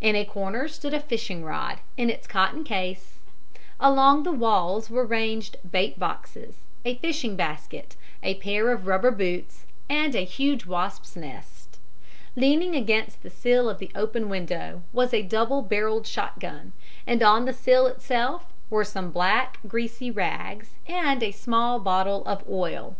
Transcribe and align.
In 0.00 0.16
a 0.16 0.24
corner 0.24 0.66
stood 0.66 0.92
a 0.94 0.98
fishing 0.98 1.44
rod 1.44 1.78
in 1.96 2.10
its 2.10 2.26
cotton 2.26 2.64
case; 2.64 3.20
along 3.78 4.24
the 4.24 4.32
wall 4.32 4.82
were 4.90 5.04
ranged 5.06 5.58
bait 5.70 5.96
boxes, 5.96 6.56
a 6.84 6.96
fishing 6.96 7.36
basket, 7.36 7.94
a 8.20 8.34
pair 8.34 8.72
of 8.72 8.88
rubber 8.88 9.12
boots, 9.12 9.66
and 9.88 10.16
a 10.16 10.24
huge 10.24 10.66
wasp's 10.66 11.14
nest. 11.14 11.78
Leaning 12.34 12.74
against 12.74 13.22
the 13.22 13.30
sill 13.30 13.68
of 13.70 13.78
the 13.78 13.92
open 13.94 14.28
window 14.28 14.82
was 14.92 15.14
a 15.14 15.22
double 15.22 15.62
barreled 15.62 16.04
shotgun, 16.04 16.72
and 17.06 17.22
on 17.22 17.44
the 17.44 17.52
sill 17.54 17.86
itself 17.86 18.46
were 18.70 18.84
some 18.84 19.12
black, 19.12 19.60
greasy 19.68 20.10
rags 20.10 20.70
and 20.88 21.22
a 21.22 21.30
small 21.30 21.78
bottle 21.78 22.24
of 22.26 22.42
oil. 22.50 22.96